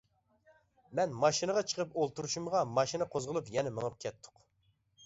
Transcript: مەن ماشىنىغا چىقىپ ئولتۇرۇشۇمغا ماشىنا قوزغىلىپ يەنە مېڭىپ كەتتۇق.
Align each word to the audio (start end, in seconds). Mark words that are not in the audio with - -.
مەن 0.99 1.13
ماشىنىغا 1.25 1.63
چىقىپ 1.73 1.93
ئولتۇرۇشۇمغا 2.01 2.65
ماشىنا 2.79 3.13
قوزغىلىپ 3.15 3.57
يەنە 3.59 3.77
مېڭىپ 3.79 4.03
كەتتۇق. 4.07 4.45